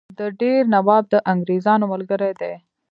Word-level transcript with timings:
د 0.17 0.19
دیر 0.39 0.61
نواب 0.75 1.03
د 1.13 1.15
انګرېزانو 1.31 1.85
ملګری 1.93 2.31
دی. 2.41 2.53